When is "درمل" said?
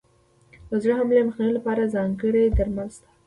2.57-2.89